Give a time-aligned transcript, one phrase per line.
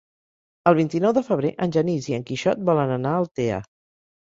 [0.71, 3.63] El vint-i-nou de febrer en Genís i en Quixot volen anar a Altea.